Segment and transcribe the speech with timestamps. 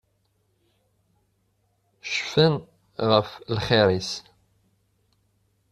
[2.11, 2.53] Cfan
[3.11, 4.11] ɣef lxiṛ-is.